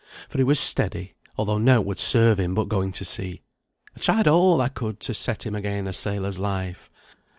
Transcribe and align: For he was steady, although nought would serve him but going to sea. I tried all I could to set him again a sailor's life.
For 0.29 0.39
he 0.39 0.43
was 0.43 0.59
steady, 0.59 1.13
although 1.37 1.59
nought 1.59 1.85
would 1.85 1.99
serve 1.99 2.39
him 2.39 2.55
but 2.55 2.67
going 2.67 2.91
to 2.93 3.05
sea. 3.05 3.43
I 3.95 3.99
tried 3.99 4.27
all 4.27 4.59
I 4.59 4.69
could 4.69 4.99
to 5.01 5.13
set 5.13 5.45
him 5.45 5.53
again 5.53 5.85
a 5.85 5.93
sailor's 5.93 6.39
life. 6.39 6.89